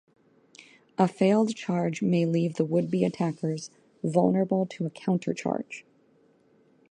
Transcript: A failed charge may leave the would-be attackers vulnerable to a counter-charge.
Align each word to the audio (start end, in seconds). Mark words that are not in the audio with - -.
A 0.97 1.07
failed 1.07 1.53
charge 1.55 2.01
may 2.01 2.25
leave 2.25 2.55
the 2.55 2.65
would-be 2.65 3.03
attackers 3.05 3.69
vulnerable 4.03 4.65
to 4.65 4.87
a 4.87 4.89
counter-charge. 4.89 5.85